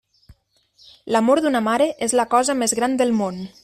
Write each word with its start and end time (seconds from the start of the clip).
L'amor 1.15 1.43
d'una 1.47 1.63
mare 1.69 1.89
és 2.09 2.19
la 2.23 2.29
cosa 2.35 2.61
més 2.65 2.79
gran 2.81 3.01
del 3.05 3.19
món. 3.25 3.45